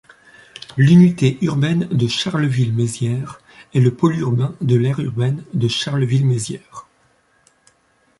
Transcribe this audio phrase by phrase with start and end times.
[0.77, 3.39] L'unité urbaine de Charleville-Mézières
[3.75, 6.87] est le pôle urbain de l'aire urbaine de Charleville-Mézières.